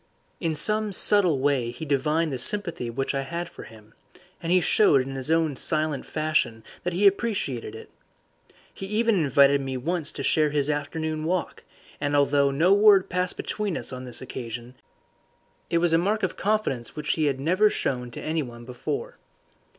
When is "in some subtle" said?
0.39-1.37